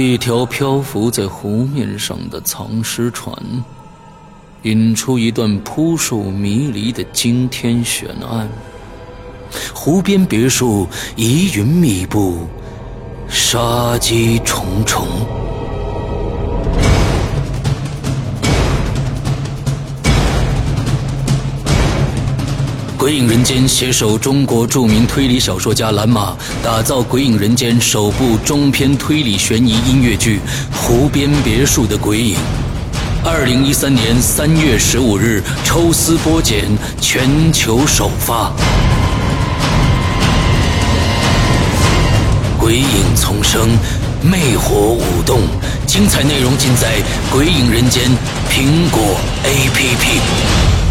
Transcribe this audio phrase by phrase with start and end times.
[0.00, 3.36] 一条漂浮在湖面上的藏尸船，
[4.62, 8.48] 引出一段扑朔迷离的惊天悬案。
[9.74, 10.86] 湖边别墅
[11.16, 12.46] 疑云密布，
[13.28, 15.04] 杀机重重。
[23.08, 30.38] 鬼影人间携手中国著名推理小说家蓝马，打造鬼影人间首部中篇推理悬疑音乐剧
[30.76, 32.36] 《湖边别墅的鬼影》。
[33.24, 36.66] 二零一三年三月十五日抽丝剥茧，
[37.00, 38.52] 全球首发。
[42.58, 43.70] 鬼影丛生，
[44.20, 45.40] 魅火舞动，
[45.86, 47.00] 精彩内容尽在
[47.32, 48.04] 鬼影人间
[48.50, 50.87] 苹果 APP。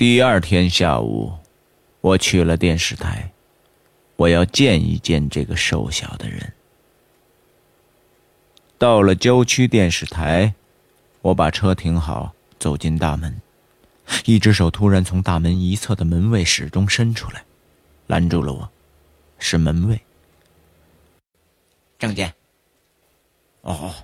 [0.00, 1.30] 第二天下午，
[2.00, 3.30] 我去了电视台，
[4.16, 6.50] 我要见一见这个瘦小的人。
[8.78, 10.54] 到了郊区电视台，
[11.20, 13.42] 我把车停好，走进大门。
[14.24, 17.44] 一只手突然从大门一侧的门卫室中伸出来，
[18.06, 18.66] 拦住了我。
[19.38, 20.00] 是门卫。
[21.98, 22.32] 证件。
[23.60, 23.94] 哦，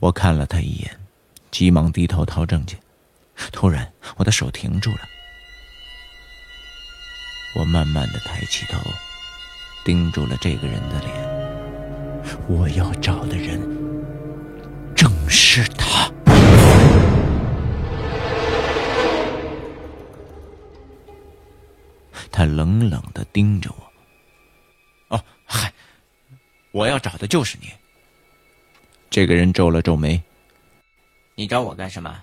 [0.00, 0.98] 我看了他一眼，
[1.50, 2.80] 急忙低头掏证件。
[3.52, 5.00] 突然，我的手停住了。
[7.54, 8.78] 我慢慢的抬起头，
[9.84, 11.12] 盯住了这个人的脸。
[12.46, 13.60] 我要找的人，
[14.94, 16.10] 正是他。
[22.30, 25.16] 他冷冷的盯着我。
[25.16, 25.72] 哦，嗨，
[26.70, 27.72] 我要找的就是你。
[29.10, 30.22] 这个人皱了皱眉。
[31.34, 32.22] 你找我干什么？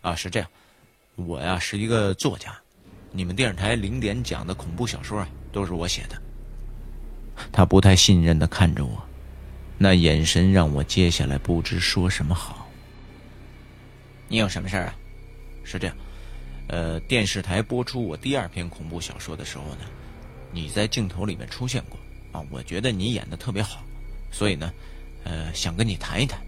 [0.00, 0.48] 啊，是这样，
[1.16, 2.56] 我呀是一个作家，
[3.16, 6.20] 你们电视台零点讲的恐怖小说啊，都是我写的。
[7.52, 9.00] 他不太信任的看着我，
[9.78, 12.68] 那眼神让我接下来不知说什么好。
[14.26, 14.94] 你有什么事儿啊？
[15.62, 15.96] 是这样。
[16.66, 19.84] 呃，电视台播出我第二篇恐怖小说的时候呢，
[20.50, 21.96] 你在镜头里面出现过
[22.32, 23.84] 啊，我觉得你演的特别好，
[24.32, 24.72] 所以呢，
[25.22, 26.40] 呃，想跟你谈一谈。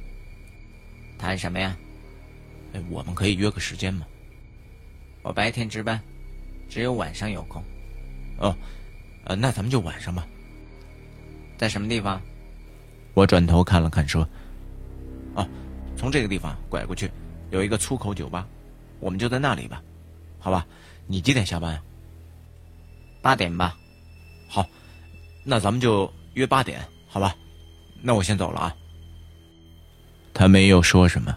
[1.16, 1.77] 谈什么呀？
[2.72, 4.04] 哎，我们可以约个时间吗？
[5.22, 6.00] 我白天值班，
[6.69, 7.62] 只有晚上有空。
[8.38, 8.56] 哦，
[9.25, 10.27] 呃，那咱们就晚上吧。
[11.56, 12.21] 在什么地方？
[13.15, 14.28] 我转头看了看，说
[15.34, 15.49] ：“哦，
[15.97, 17.10] 从这个地方拐过去，
[17.50, 18.47] 有一个粗口酒吧，
[19.00, 19.82] 我们就在那里吧。”
[20.38, 20.66] 好吧，
[21.06, 21.81] 你几点下班？
[23.22, 23.77] 八点吧。
[24.48, 24.65] 好，
[25.44, 27.34] 那咱们就约八点，好吧？
[28.03, 28.77] 那我先走了啊。
[30.34, 31.34] 他没有说什么。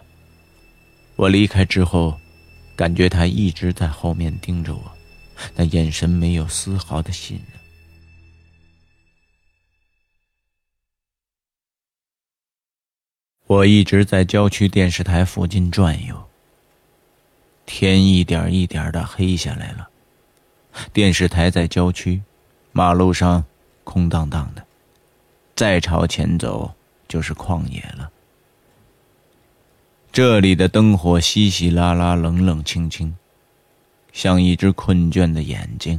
[1.16, 2.14] 我离开之后，
[2.76, 4.92] 感觉他一直在后面盯着我，
[5.54, 7.60] 但眼神没有丝毫的信任。
[13.46, 16.28] 我一直在郊区电视台附近转悠。
[17.66, 19.88] 天一点一点的黑下来了。
[20.92, 22.22] 电视台在郊区，
[22.72, 23.44] 马路上
[23.82, 24.64] 空荡荡的，
[25.56, 26.74] 再朝前走
[27.08, 28.10] 就是旷野了。
[30.12, 33.16] 这里的灯火稀稀拉拉，冷冷清清，
[34.20, 35.98] 像一只困倦的眼睛。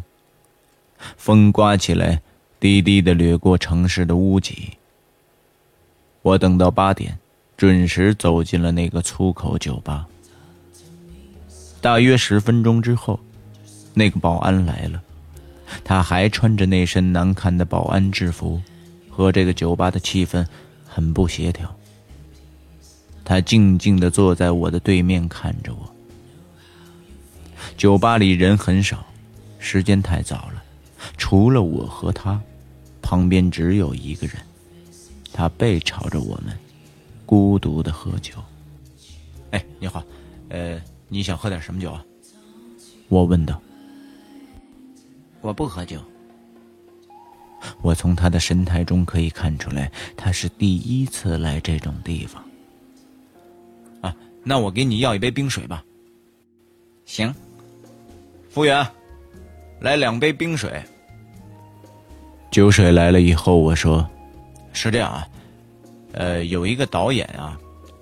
[1.18, 2.22] 风刮起来，
[2.60, 4.74] 低低的掠过城市的屋脊。
[6.22, 7.18] 我等到八点，
[7.58, 10.08] 准时走进了那个粗口酒吧。
[11.82, 13.20] 大约十分钟之后，
[13.96, 15.02] 那个保安来了，
[15.84, 18.62] 他还穿着那身难看的保安制服，
[19.10, 20.46] 和这个酒吧的气氛
[20.86, 21.76] 很不协调。
[23.26, 25.92] 他静静地坐在我的对面看着我。
[27.78, 29.06] 酒吧里人很少，
[29.60, 30.64] 时间太早了，
[31.18, 32.42] 除了我和他，
[33.02, 34.36] 旁边只有一个人，
[35.34, 36.58] 他背朝着我们，
[37.26, 38.36] 孤独的喝酒。
[39.52, 40.04] 哎，你好，
[40.50, 40.82] 呃。
[41.14, 42.06] 你想喝点什么酒啊？
[43.10, 43.62] 我问道。
[45.42, 46.00] 我不喝酒。
[47.82, 52.42] 我从他的神态中可以看出来，他是第一次来这种地方。
[54.00, 55.84] 啊，那我给你要一杯冰水吧。
[57.04, 57.36] 行，
[58.52, 58.86] 服务员，
[59.80, 60.84] 来两杯冰水。
[62.52, 64.06] 酒水来了以后，我说
[64.74, 65.26] ：“是这样啊，
[66.12, 67.58] 呃，有一个导演啊，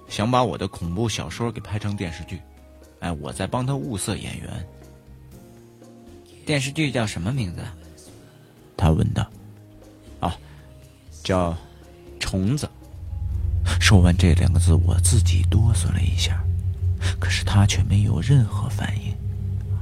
[0.08, 2.42] 想把我的恐怖小说给拍成电视剧，
[3.00, 4.50] 哎，我在帮他物色演员。
[6.48, 7.62] 电视剧叫什么名字？”
[8.76, 9.24] 他问道。
[10.20, 10.36] 啊
[11.24, 11.56] 叫
[12.20, 12.68] 虫子。
[13.80, 16.44] 说完这两个字，我自己哆嗦了一下，
[17.20, 19.09] 可是他却没有任何反应，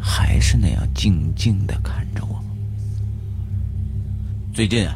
[0.08, 2.42] 还是那样静静的看着我。
[4.54, 4.96] 最近啊，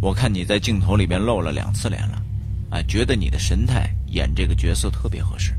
[0.00, 2.22] 我看你在镜头里边露了两次脸了，
[2.70, 5.52] 啊，觉得你的神态演这个角色特别合适。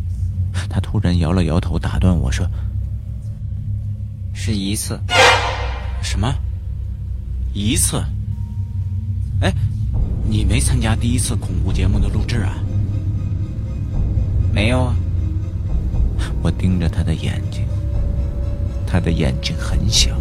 [0.68, 2.50] 他突然摇了摇头，打断我说
[4.33, 5.00] ：“是一次。
[6.01, 6.33] 什么？
[7.53, 8.03] 一次？
[9.41, 9.53] 哎。”
[10.31, 12.53] 你没参加第一次恐怖节目的录制啊？
[14.53, 14.95] 没有啊。
[16.44, 17.63] 我盯着他的眼睛，
[18.89, 20.18] 他的眼睛很小，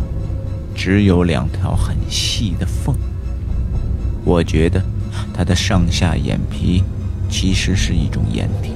[0.74, 2.94] 只有两条很细的缝。
[4.24, 4.82] 我觉得
[5.32, 6.84] 他的上下眼皮
[7.30, 8.72] 其实是一种掩体，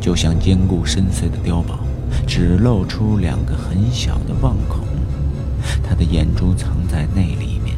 [0.00, 1.78] 就像坚固深邃的碉堡，
[2.26, 4.84] 只露出两个很小的望孔。
[5.82, 7.70] 他的眼珠藏在那里面。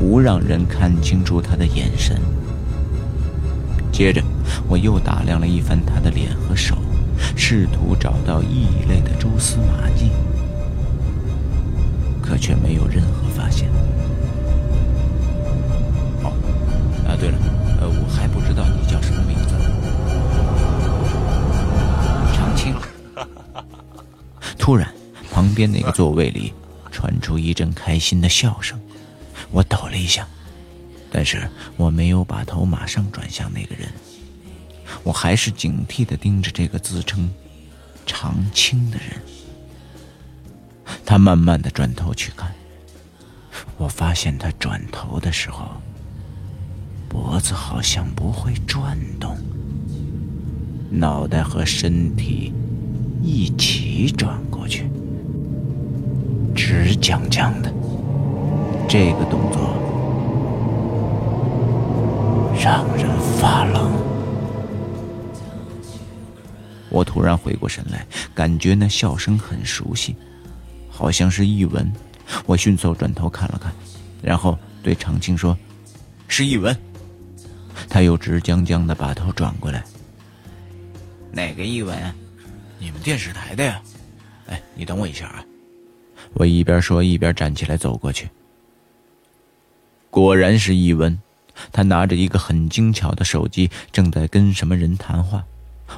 [0.00, 2.18] 不让人看清楚他的眼神。
[3.92, 4.22] 接着，
[4.66, 6.74] 我又打量了一番他的脸和手，
[7.36, 10.10] 试图找到异类的蛛丝马迹，
[12.40, 13.68] 却没有任何发现。
[16.22, 16.32] 哦，
[17.06, 17.38] 啊，对了，
[17.80, 19.54] 呃，我还不知道你叫什么名字。
[22.34, 22.74] 长青。
[24.58, 24.92] 突然，
[25.30, 26.52] 旁边那个座位里
[26.90, 28.80] 传出一阵开心的笑声。
[29.50, 30.26] 我抖了一下，
[31.10, 33.88] 但是我没有把头马上转向那个人，
[35.02, 37.28] 我还是警惕的盯着这个自称
[38.06, 39.20] 长青的人。
[41.10, 42.54] 他慢慢的转头去看，
[43.78, 45.66] 我发现他转头的时候，
[47.08, 49.36] 脖子好像不会转动，
[50.88, 52.52] 脑袋和身体
[53.24, 54.88] 一起转过去，
[56.54, 57.74] 直僵僵的。
[58.88, 59.74] 这个动作
[62.56, 63.10] 让人
[63.40, 63.90] 发冷。
[66.88, 70.14] 我突然回过神来，感觉那笑声很熟悉，
[71.00, 71.90] 好像是译文。
[72.44, 73.72] 我迅速转头看了看，
[74.22, 75.56] 然后对长青说
[76.28, 76.76] ：“是译文。”
[77.88, 79.82] 他又直僵僵的把头转过来
[81.32, 81.96] ：“哪个译文？
[82.78, 83.80] 你们电视台的呀？
[84.48, 85.42] 哎，你等我一下啊！”
[86.34, 88.28] 我一边说一边站起来走过去。
[90.10, 91.18] 果然是译文，
[91.72, 95.42] 他拿着一个很精巧的手机，正在跟什么人谈话。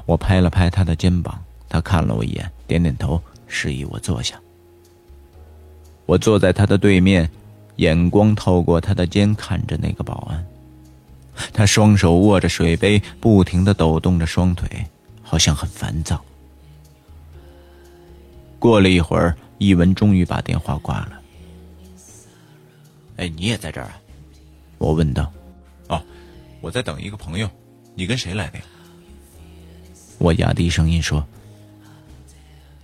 [0.06, 4.40] 我拍了拍他的肩膀，他看了我一眼，点点头，示意我坐下。
[6.06, 7.30] 我坐在他的对面，
[7.76, 10.46] 眼光透过他的肩看着那个保安。
[11.52, 14.68] 他双手握着水杯，不停的抖动着双腿，
[15.22, 16.22] 好像很烦躁。
[18.58, 21.20] 过了一会儿，一文终于把电话挂了。
[23.16, 23.98] 哎，你也在这儿啊？
[24.78, 25.32] 我问道
[25.88, 26.02] ：“哦，
[26.60, 27.48] 我在等一个朋友，
[27.94, 28.64] 你跟谁来的呀？”
[30.18, 31.24] 我压低声音说：“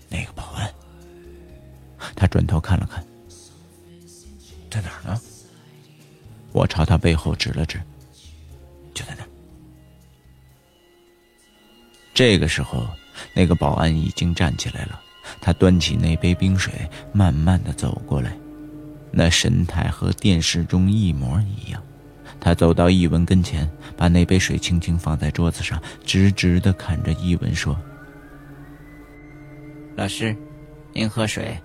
[0.08, 0.68] 那个保安。”
[2.16, 3.04] 他转头看了看，
[4.70, 5.20] 在哪儿呢？
[6.52, 7.80] 我朝他背后指了指，
[8.94, 9.25] 就在那。
[12.14, 12.87] 这个时候，
[13.34, 15.00] 那个保安已经站起来了，
[15.40, 16.72] 他端起那杯冰水，
[17.12, 18.37] 慢慢的走过来，
[19.12, 21.82] 那神态和电视中一模一样。
[22.40, 27.78] 他走到易文跟前，把那杯水轻轻放在桌子上，直直的看着易文说
[29.96, 30.34] ：“老师，
[30.92, 31.56] 您喝水。”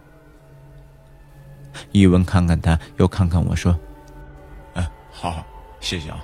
[1.92, 3.78] 易文看看他，又看看我说
[4.76, 5.46] ：“嗯，好，
[5.80, 6.24] 谢谢啊。”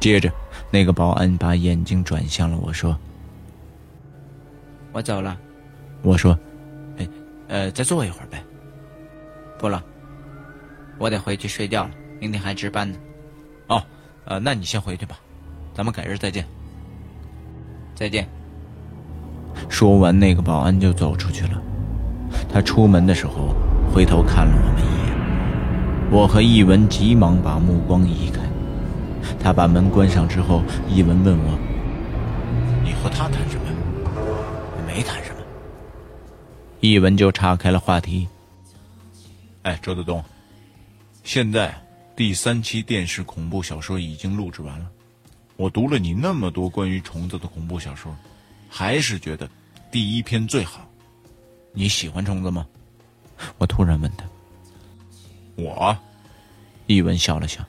[0.00, 0.30] 接着，
[0.70, 2.96] 那个保安把眼睛转向了我说
[4.92, 5.36] ：“我走了。”
[6.02, 6.38] 我说
[6.98, 7.08] ：“哎，
[7.48, 8.42] 呃，再坐一会儿呗。”
[9.58, 9.82] 不了，
[10.98, 11.90] 我得回去睡觉了，
[12.20, 12.98] 明天还值班呢。
[13.68, 13.82] 哦，
[14.26, 15.18] 呃，那你先回去吧，
[15.72, 16.44] 咱们改日再见。
[17.94, 18.28] 再见。
[19.68, 21.62] 说完，那个保安就走出去了。
[22.52, 23.54] 他出门的时候，
[23.94, 26.10] 回头看了我们一眼。
[26.10, 28.40] 我和易文急忙把目光移开。
[29.38, 31.56] 他把门关上之后，易文问我
[32.82, 33.66] ：“你和他谈什么？”
[34.84, 35.36] 没谈什么。
[36.80, 38.26] 易文就岔开了话题。
[39.62, 40.22] 哎，周德东，
[41.22, 41.72] 现在。
[42.16, 44.86] 第三期电视恐怖小说已经录制完了。
[45.56, 48.14] 我读了你那么多关于虫子的恐怖小说，
[48.68, 49.48] 还是觉得
[49.90, 50.88] 第一篇最好。
[51.72, 52.64] 你喜欢虫子吗？
[53.58, 54.24] 我突然问他。
[55.56, 55.96] 我，
[56.86, 57.64] 一文笑了笑。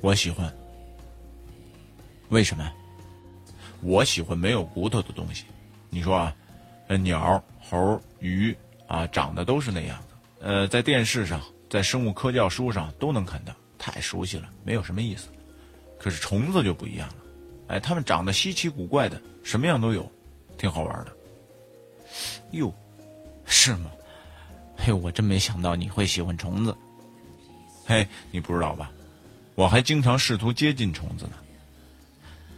[0.00, 0.52] 我喜欢。
[2.28, 2.70] 为什么？
[3.80, 5.44] 我喜欢没有骨头的东西。
[5.88, 6.36] 你说啊，
[7.00, 8.54] 鸟、猴、鱼
[8.86, 10.46] 啊，长得都是那样的。
[10.46, 15.28] 呃，在电视上，在生物科教书上都能看到，太熟悉了，没有什么意思。
[15.98, 17.14] 可是虫子就不一样了，
[17.68, 20.10] 哎，它们长得稀奇古怪的，什么样都有，
[20.56, 21.16] 挺好玩的。
[22.52, 22.72] 哟，
[23.46, 23.90] 是吗？
[24.78, 26.74] 嘿，我真没想到你会喜欢虫子。
[27.84, 28.90] 嘿，你不知道吧？
[29.54, 31.32] 我还经常试图接近虫子呢。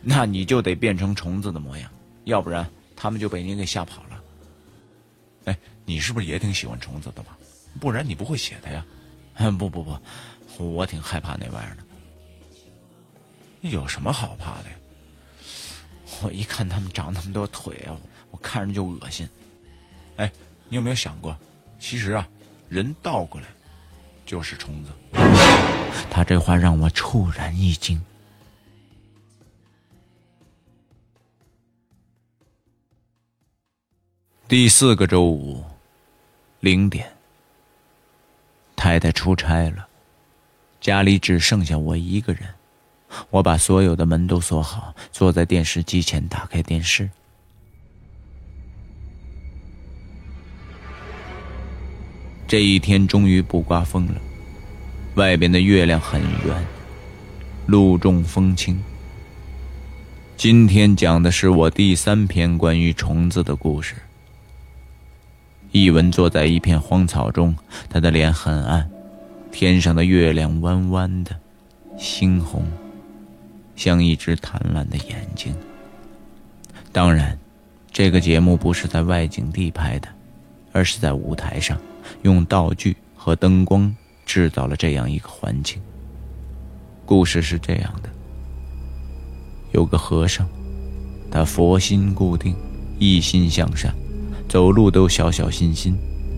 [0.02, 1.90] 那你就得变成虫子的模样，
[2.24, 4.22] 要不然他们就被你给吓跑了。
[5.46, 7.30] 哎，你是不是也挺喜欢虫子的嘛？
[7.80, 8.84] 不然你不会写的呀。
[9.58, 9.98] 不不不，
[10.74, 11.82] 我挺害怕那玩意儿的。
[13.70, 14.76] 有什么好怕的呀？
[16.22, 17.96] 我一看他们长那么多腿啊，
[18.30, 19.26] 我看着就恶心。
[20.16, 20.30] 哎，
[20.68, 21.34] 你有没有想过，
[21.80, 22.28] 其实啊，
[22.68, 23.46] 人倒过来
[24.26, 24.92] 就是虫子。
[26.10, 28.00] 他这话让我触然一惊。
[34.46, 35.64] 第四个周五，
[36.60, 37.10] 零点，
[38.76, 39.88] 太太出差了，
[40.80, 42.54] 家里只剩下我一个人。
[43.30, 47.10] 我把所有的门都锁好，坐在电视机前，打开电视。
[52.50, 54.14] 这一天终于不刮风了，
[55.14, 56.66] 外边的月亮很圆，
[57.66, 58.76] 露重风轻。
[60.36, 63.94] 今天讲的是我第三篇关于虫子的故事。
[65.70, 67.54] 一文坐在一片荒草中，
[67.88, 68.90] 他的脸很暗，
[69.52, 71.30] 天上的月亮弯弯的，
[71.96, 72.66] 猩红，
[73.76, 75.54] 像一只贪婪的眼睛。
[76.90, 77.38] 当然，
[77.92, 80.08] 这个节目不是在外景地拍的，
[80.72, 81.80] 而是在舞台上，
[82.22, 85.80] 用道具和灯光制造了这样一个环境。
[87.04, 88.08] 故事是这样的：
[89.72, 90.46] 有个和尚，
[91.30, 92.54] 他佛心固定，
[92.98, 93.94] 一心向善。
[94.48, 95.96] 走路都小小心心，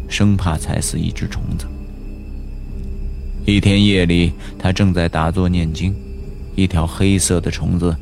[0.09, 1.67] 生怕踩死一只虫子。
[3.47, 5.95] 一天夜里，他正在打坐念经，
[6.55, 7.97] 一条黑色的虫子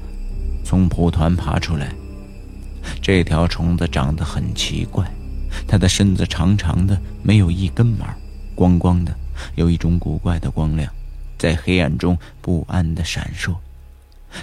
[0.65, 1.95] 从蒲团爬出来。
[3.01, 5.09] 这条虫子长得很奇怪，
[5.71, 8.05] 它的身子长长的，没有一根毛，
[8.57, 9.15] 光光的，
[9.55, 10.93] 有一种古怪的光亮，
[11.39, 13.55] 在黑暗中不安的闪烁。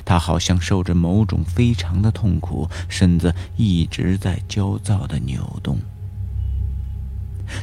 [0.05, 5.77] 他好像受着某种非常的痛苦，身子一直在焦躁的扭动。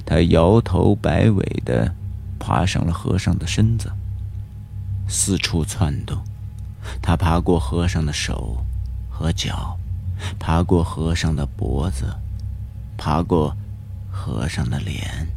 [0.05, 1.95] 他摇头摆尾的
[2.39, 3.91] 爬上了和尚的身子，
[5.09, 6.19] 四处窜动。
[7.01, 8.63] 他爬过和尚的手
[9.09, 9.79] 和脚，
[10.39, 12.15] 爬过和尚的脖子，
[12.97, 13.57] 爬过
[14.11, 15.29] 和尚的脸。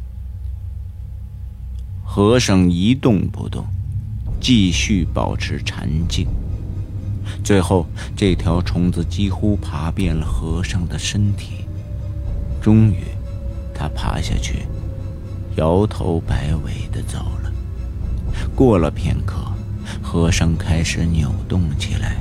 [2.04, 3.66] 和尚一动不动，
[4.40, 6.26] 继续保持禅静。
[7.44, 7.86] 最后，
[8.16, 11.66] 这条虫子几乎爬遍了和尚的身体。
[12.60, 13.04] 终于，
[13.74, 14.66] 他爬下去，
[15.56, 17.52] 摇头摆尾的走了。
[18.54, 19.36] 过了片刻，
[20.02, 22.16] 和尚开始扭动起来，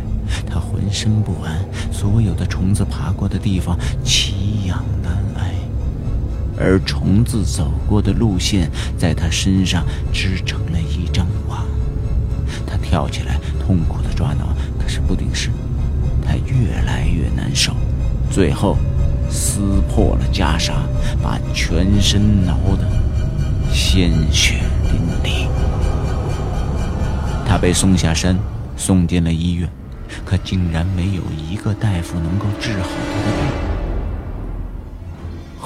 [0.46, 5.17] 他浑身不安，所有的虫子爬过的地方奇痒难，
[6.60, 11.66] 而虫子走过的路线在他身上织成了一张网。
[12.66, 14.48] 他跳起来，痛苦的抓挠。
[14.80, 15.50] 可是不定时，
[16.26, 17.74] 他越来越难受，
[18.32, 18.78] 最后
[19.30, 20.72] 撕破了袈裟，
[21.22, 22.88] 把全身挠得
[23.72, 24.62] 鲜血
[24.92, 25.48] 淋漓。
[27.46, 28.38] 他被送下山，
[28.78, 29.70] 送进了医院，
[30.26, 33.67] 可竟然没有一个大夫能够治好他的病。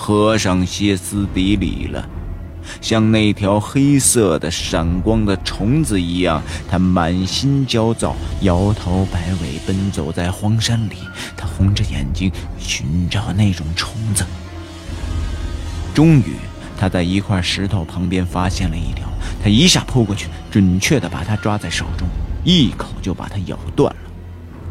[0.04, 2.10] 和尚歇斯底里了。
[2.82, 10.96] 像那条黑色的闪光的虫子一样，他满心焦躁，摇头摆尾，奔走在荒山里。
[11.38, 14.26] 他红着眼睛寻找那种虫子。
[15.94, 16.34] 终于，
[16.76, 19.08] 他在一块石头旁边发现了一条，
[19.44, 22.08] 他一下扑过去，准确地把它抓在手中，
[22.44, 24.12] 一口就把它咬断了，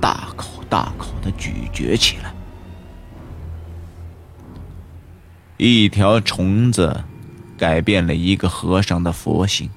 [0.00, 2.34] 大口大口地咀嚼起来。
[5.68, 7.04] 一条虫子。
[7.58, 9.68] 改变了一个和尚的佛性，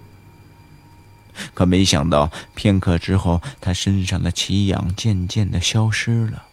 [1.53, 6.43] 可没想到片刻之后，他身上的奇痒渐渐的消失了，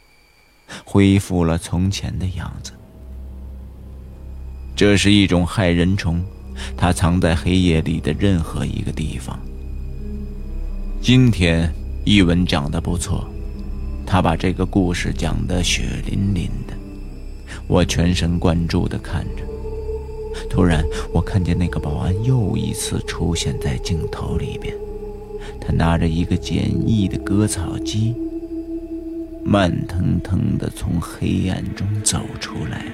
[0.85, 2.73] 恢复了从前的样子。
[4.75, 6.21] 这是一种害人虫，
[6.77, 9.39] 它藏在黑夜里的任何一个地方，
[11.01, 11.73] 今天
[12.05, 13.25] 译文讲的不错，
[14.05, 16.51] 他把这个故事讲得血淋淋。
[17.71, 19.45] 我全神贯注地看着，
[20.51, 24.75] 突然我看见那个保安又一次出现在镜头里边，
[25.61, 28.13] 他拿着一个简易的割草机，
[29.45, 32.93] 慢腾腾地从黑暗中走出来了。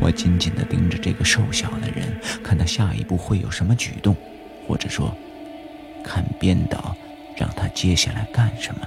[0.00, 4.14] 我紧紧地盯着这个瘦小的人，看他下一步会有什么举动，
[4.68, 5.12] 或者说，
[6.04, 6.94] 看编导
[7.36, 8.86] 让他接下来干什么。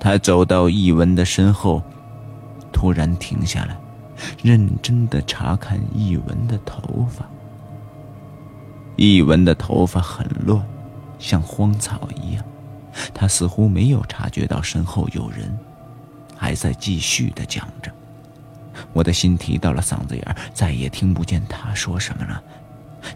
[0.00, 1.82] 他走到易文的身后，
[2.72, 3.76] 突然停下来，
[4.42, 7.28] 认真的查看易文的头发。
[8.96, 10.64] 易文的头发很乱，
[11.18, 12.44] 像荒草一样。
[13.14, 15.56] 他似乎没有察觉到身后有人，
[16.36, 17.92] 还在继续的讲着。
[18.92, 22.42] 我的心提到了嗓子眼再也听不见他说什么了，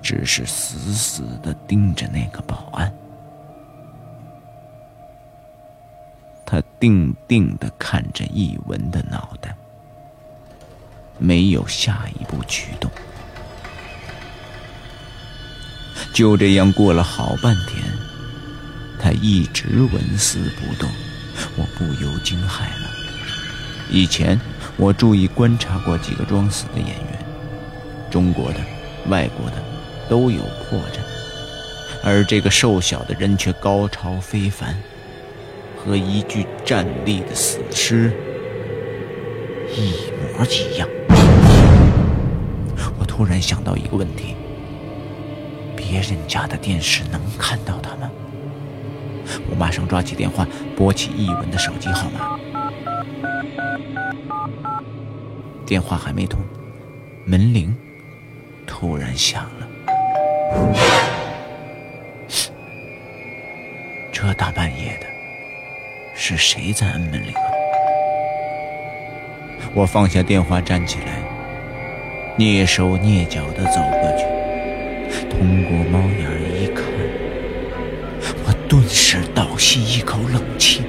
[0.00, 2.92] 只是死死的盯着那个保安。
[6.52, 9.56] 他定定的看着易文的脑袋，
[11.18, 12.90] 没有下一步举动。
[16.12, 17.82] 就这样过了好半天，
[19.00, 20.90] 他一直纹丝不动，
[21.56, 22.90] 我不由惊骇了。
[23.88, 24.38] 以前
[24.76, 27.24] 我注意观察过几个装死的演员，
[28.10, 28.60] 中国的、
[29.06, 29.56] 外国的
[30.06, 31.00] 都有破绽，
[32.04, 34.76] 而这个瘦小的人却高超非凡。
[35.84, 38.12] 和一具站立的死尸
[39.68, 39.94] 一
[40.36, 40.88] 模一样。
[42.98, 44.36] 我突然想到一个问题：
[45.74, 48.08] 别人家的电视能看到他吗？
[49.50, 50.46] 我马上抓起电话，
[50.76, 52.38] 拨起易文的手机号码。
[55.66, 56.40] 电话还没通，
[57.24, 57.74] 门铃
[58.66, 59.68] 突然响了。
[64.12, 65.11] 这大半夜的。
[66.32, 67.44] 是谁在按门铃啊？
[69.74, 71.22] 我放下电话，站起来，
[72.38, 74.24] 蹑手蹑脚地走过去。
[75.28, 76.30] 通过猫眼
[76.62, 76.84] 一看，
[78.46, 80.84] 我顿时倒吸一口冷气。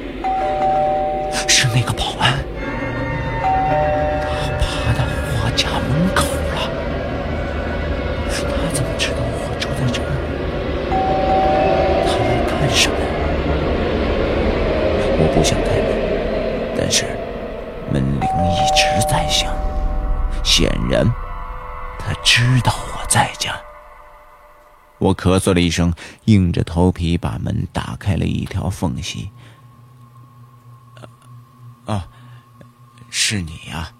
[1.49, 1.91] 是那个
[20.87, 21.09] 人
[21.99, 23.53] 他知道我在家。
[24.99, 25.93] 我咳嗽了一声，
[26.25, 29.29] 硬着头皮把门打开了一条缝隙。
[31.85, 32.07] 啊，
[33.09, 33.91] 是你呀！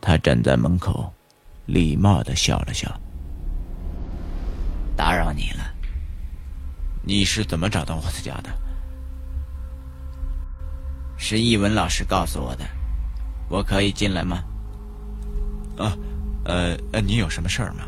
[0.00, 1.12] 他站在门口，
[1.66, 2.88] 礼貌的笑了笑。
[4.96, 5.74] 打扰你了。
[7.02, 8.50] 你是怎么找到我的家的？
[11.16, 12.64] 是易文老师告诉我的，
[13.48, 14.44] 我可以进来吗？
[15.78, 15.96] 啊，
[16.44, 17.84] 呃，呃，你有什么事儿吗？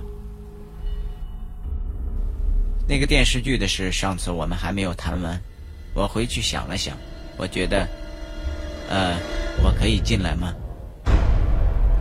[2.88, 5.38] 那个电视剧的事，上次我们还没有谈完，
[5.92, 6.96] 我回去想了想，
[7.36, 7.86] 我觉得，
[8.88, 9.18] 呃，
[9.62, 10.54] 我可以进来吗？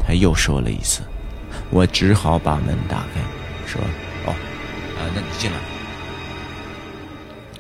[0.06, 1.02] 他又说了一次，
[1.72, 3.22] 我只好把门打开，
[3.68, 3.82] 说
[4.26, 4.32] ：“哦，
[4.98, 5.58] 啊，那你进来。”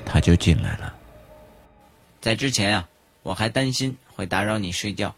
[0.05, 0.93] 他就进来了。
[2.21, 2.87] 在之前啊。
[3.21, 5.13] 我还担心会打扰你睡觉，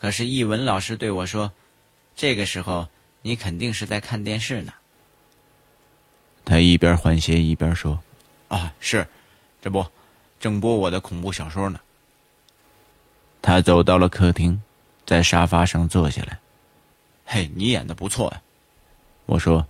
[0.00, 1.50] 可是译文老师对我说
[2.14, 2.88] ：“这个时候
[3.22, 4.72] 你肯定是在看电视呢。”
[6.44, 7.98] 他一边换鞋一边说
[8.48, 9.06] ：“啊，是，
[9.60, 9.86] 这不，
[10.40, 11.80] 正播我的恐怖小说呢。”
[13.40, 14.60] 他走到了客厅，
[15.06, 16.38] 在沙发上坐下来。
[17.24, 18.42] “嘿，你演的不错呀。”
[19.26, 19.66] 我说，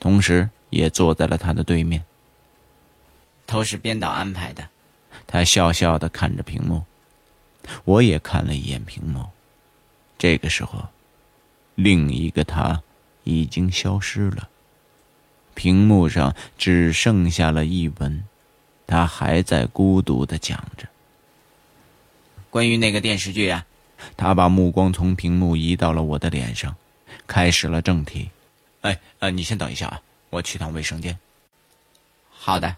[0.00, 2.04] 同时也坐在了他的对面。
[3.46, 4.68] 都是编导安排的。
[5.26, 6.84] 他笑笑的看着屏幕，
[7.84, 9.28] 我也看了一眼屏幕。
[10.18, 10.88] 这个时候，
[11.74, 12.82] 另一个他
[13.24, 14.48] 已经消失了。
[15.54, 18.24] 屏幕上只剩下了一文，
[18.86, 20.88] 他还在孤独的讲着。
[22.50, 23.64] 关于那个电视剧啊，
[24.16, 26.74] 他把目光从屏幕移到了我的脸上，
[27.26, 28.30] 开始了正题。
[28.80, 31.18] 哎，呃，你先等一下啊，我去趟卫生间。
[32.30, 32.76] 好的。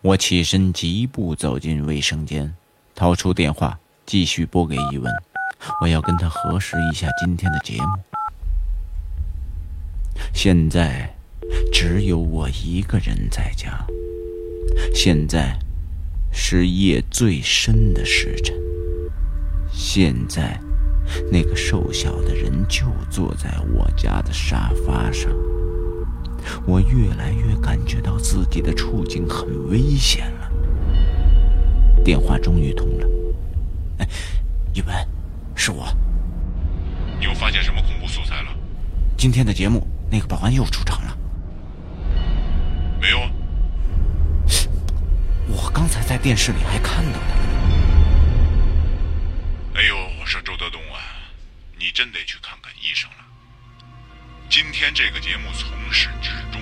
[0.00, 2.54] 我起身，疾步走进卫生间，
[2.94, 5.12] 掏出电话，继续拨给一文。
[5.80, 7.88] 我要跟他核实一下今天的节目。
[10.32, 11.14] 现在
[11.72, 13.84] 只有我一个人在家。
[14.94, 15.58] 现在
[16.32, 18.54] 是夜最深的时辰。
[19.70, 20.60] 现在，
[21.30, 25.30] 那个瘦小的人就坐在我家的沙发上。
[26.66, 30.50] 我越来越感觉到自己的处境很危险了。
[32.04, 33.06] 电话终于通了，
[33.98, 34.08] 哎，
[34.74, 34.94] 一文，
[35.54, 35.86] 是我。
[37.18, 38.52] 你又发现什么恐怖素材了？
[39.16, 41.16] 今天的节目，那个保安又出场了。
[43.00, 43.30] 没有啊。
[45.48, 47.34] 我刚才在电视里还看到他。
[49.78, 50.98] 哎呦，我说周德东啊，
[51.78, 53.16] 你真得去看看医生了。
[54.48, 56.60] 今天这个节目从始至终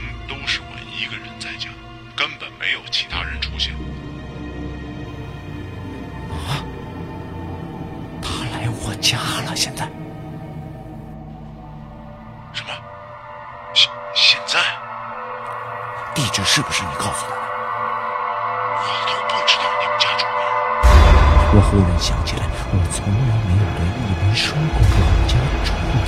[21.71, 26.03] 忽然想起来，我从来没有对一文说过老家住哪。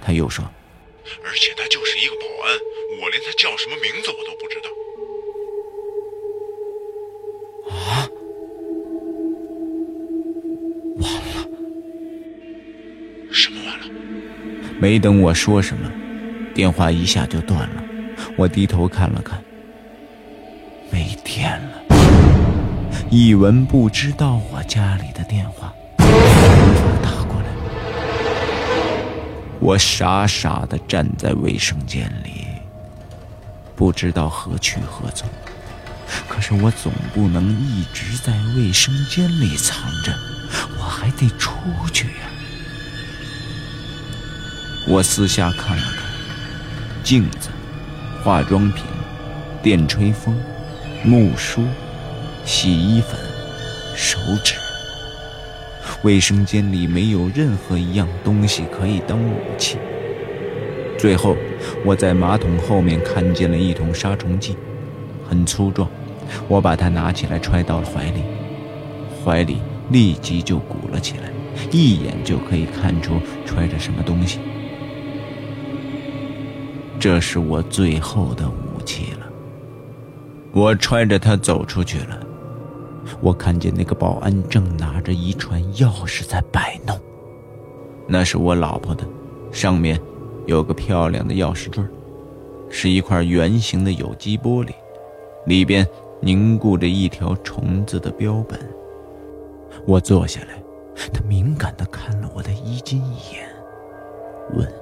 [0.00, 0.42] 他又说
[1.22, 2.58] ：“而且他就是一个保安，
[3.02, 4.70] 我连他叫什么名字我都不知道。”
[7.76, 8.08] 啊！
[11.02, 11.46] 完了！
[13.30, 13.84] 什么完了？
[14.80, 15.92] 没等我说什么，
[16.54, 17.84] 电话一下就断了。
[18.36, 19.44] 我低头看了看，
[23.12, 25.74] 一文不知道我家里的电话。
[29.58, 32.46] 我傻傻的站在卫生间里，
[33.74, 35.28] 不知道何去何从。
[36.28, 40.14] 可是我总不能一直在卫生间里藏着，
[40.78, 41.52] 我还得出
[41.92, 42.30] 去呀。
[44.86, 46.04] 我四下看了看，
[47.02, 47.48] 镜子、
[48.22, 48.84] 化妆品、
[49.60, 50.40] 电吹风、
[51.04, 51.66] 木梳、
[52.52, 53.16] 洗衣粉、
[53.94, 54.56] 手纸。
[56.02, 59.78] 卫生间里没有任何一样东西可以当武器。
[60.98, 61.36] 最后，
[61.84, 64.56] 我在马桶后面看见了一桶杀虫剂，
[65.28, 65.88] 很粗壮。
[66.48, 68.24] 我把它拿起来揣到了怀里，
[69.24, 69.58] 怀里
[69.90, 71.30] 立即就鼓了起来，
[71.70, 74.40] 一眼就可以看出揣着什么东西。
[76.98, 79.26] 这是我最后的武器了。
[80.50, 82.26] 我揣着它走出去了。
[83.20, 86.98] 我看见那个保安正拿着一串钥匙在摆弄，
[88.06, 89.04] 那是我老婆的，
[89.50, 90.00] 上面
[90.46, 91.84] 有个漂亮的钥匙坠
[92.70, 94.72] 是一块圆形的有机玻璃，
[95.46, 95.86] 里边
[96.20, 98.58] 凝固着一条虫子的标本。
[99.86, 100.62] 我坐下来，
[101.12, 103.48] 他敏感地看了我的衣襟一眼，
[104.54, 104.72] 问：“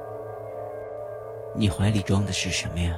[1.54, 2.96] 你怀里装的是什么呀？”“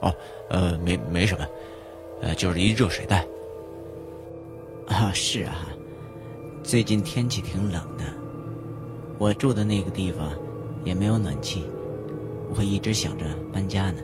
[0.00, 0.14] 哦，
[0.48, 1.46] 呃，没没什么，
[2.22, 3.24] 呃，就是一热水袋。”
[4.86, 5.66] 啊，是啊，
[6.62, 8.04] 最近天气挺冷的，
[9.18, 10.30] 我住的那个地方
[10.84, 11.64] 也没有暖气，
[12.54, 14.02] 我一直想着搬家呢。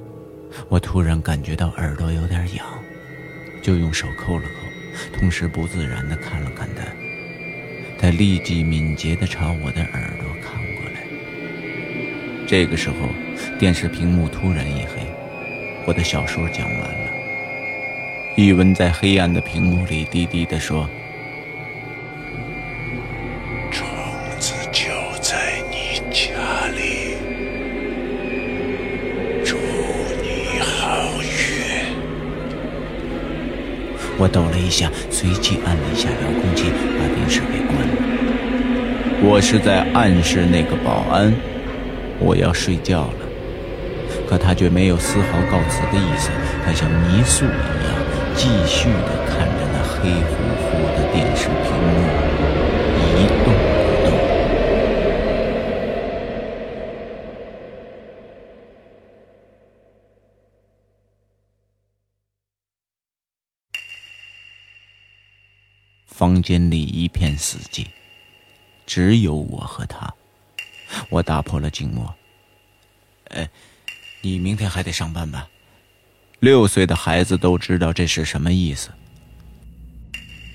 [0.69, 2.67] 我突然感觉到耳朵有点痒，
[3.63, 6.83] 就用手抠了抠，同时不自然地看了看他。
[7.99, 11.05] 他立即敏捷地朝我的耳朵看过来。
[12.49, 12.97] 这个时候，
[13.59, 15.07] 电视屏幕突然一黑，
[15.87, 17.10] 我的小说讲完了。
[18.37, 20.89] 一文在黑暗的屏幕里低低地说
[23.71, 23.87] ：“虫
[24.39, 24.89] 子就
[25.21, 26.31] 在你家
[26.75, 27.17] 里，
[29.45, 29.57] 祝
[30.23, 31.29] 你好运。”
[34.17, 37.95] 我抖了一下，随即按了一下遥控器，把电视给关了。
[39.23, 41.35] 我是在暗示那个保安，
[42.19, 43.29] 我要睡觉了，
[44.27, 46.31] 可他却没有丝毫告辞的意思，
[46.65, 47.80] 他像泥塑一样。
[48.43, 50.65] 继续的看着那黑乎乎
[50.97, 52.01] 的电视屏幕，
[53.19, 54.09] 一动不动。
[66.07, 67.87] 房间里一片死寂，
[68.87, 70.11] 只有我和他。
[71.11, 72.15] 我打破了静默。
[73.29, 73.51] 哎，
[74.23, 75.47] 你明天还得上班吧？
[76.41, 78.89] 六岁的孩子都知道这是什么意思。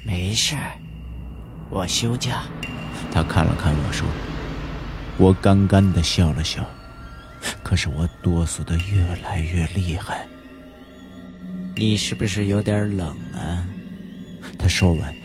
[0.03, 0.55] 没事，
[1.69, 2.41] 我休假。
[3.11, 4.07] 他看了看我说
[5.17, 6.67] ：“我干干的笑了笑，
[7.61, 10.25] 可是我哆嗦的越来越厉害。
[11.75, 13.63] 你是不是有点冷啊？”
[14.57, 15.15] 他说完，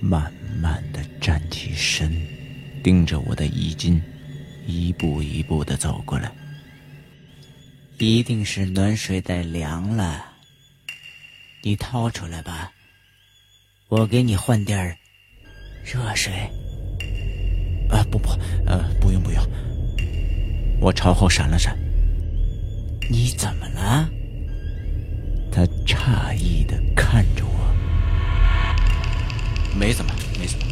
[0.00, 2.10] 慢慢的站起身，
[2.82, 4.02] 盯着我的衣襟，
[4.66, 6.32] 一步一步的走过来。
[8.04, 10.24] 一定是暖水袋凉了，
[11.62, 12.72] 你掏出来吧，
[13.88, 14.96] 我给你换点儿
[15.84, 16.32] 热水。
[17.88, 18.30] 啊，不不，
[18.66, 19.40] 呃，不用不用。
[20.80, 21.78] 我朝后闪了闪。
[23.08, 24.10] 你怎么了？
[25.52, 27.52] 他诧异的看着我。
[29.78, 30.64] 没怎么，没怎么。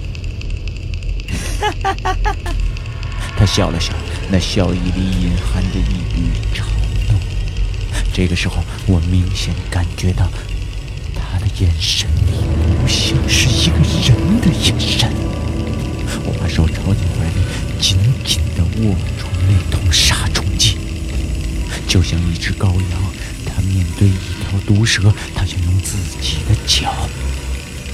[3.38, 3.95] 他笑了笑，
[4.33, 6.80] 那笑意里隐含着一缕嘲弄。
[8.12, 10.29] 这个时候，我明显感觉到
[11.14, 12.33] 他的眼神里
[12.81, 15.11] 不像是一个人的眼神。
[16.25, 17.40] 我把手抄进怀里，
[17.81, 20.77] 紧紧地握住那桶杀虫剂，
[21.88, 23.01] 就像一只羔羊，
[23.46, 26.92] 它面对一条毒蛇，它想用自己的脚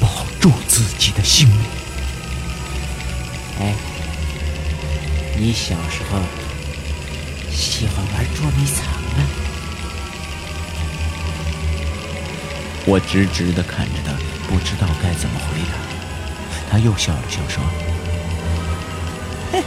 [0.00, 1.58] 保住自己的性命。
[3.60, 3.74] 哎，
[5.38, 6.18] 你小时候
[7.52, 8.95] 喜欢玩捉迷藏
[12.88, 14.12] 我直直地看着他，
[14.48, 15.74] 不知道该怎么回答。
[16.70, 17.64] 他又笑了笑说：“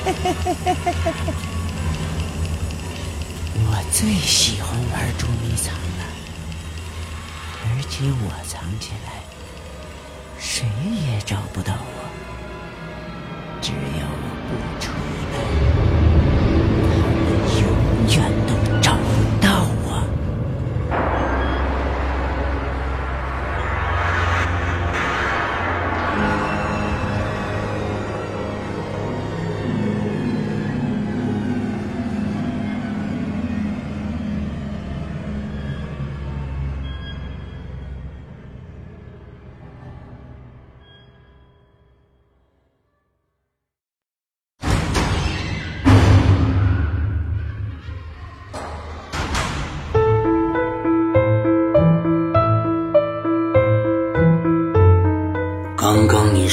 [3.66, 6.06] 我最喜欢玩捉迷藏了，
[7.66, 9.20] 而且我藏起来，
[10.40, 10.66] 谁
[11.06, 12.00] 也找不到我。
[13.62, 14.94] 只要我不出
[15.34, 15.38] 来，
[16.96, 17.28] 他们
[17.60, 17.64] 永
[18.16, 18.18] 远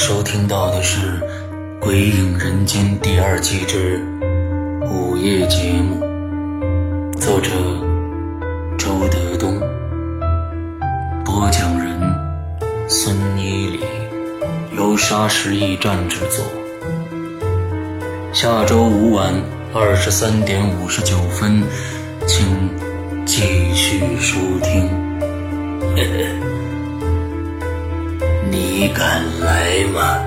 [0.06, 1.00] 收听到的是
[1.80, 4.00] 《鬼影人间》第二季之
[4.88, 5.98] 午夜节目，
[7.18, 7.50] 作者
[8.78, 9.58] 周德东，
[11.24, 12.00] 播讲人
[12.88, 13.80] 孙一礼，
[14.76, 16.44] 由沙石驿站制作。
[18.32, 19.34] 下周五晚
[19.74, 21.64] 二十三点五十九分，
[22.28, 22.46] 请
[23.24, 23.42] 继
[23.74, 24.88] 续收听。
[25.96, 26.45] 嘿嘿
[28.98, 30.25] 敢来吗？